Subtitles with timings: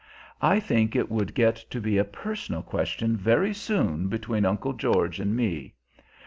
[0.41, 5.19] "I think it would get to be a personal question very soon between Uncle George
[5.19, 5.75] and me.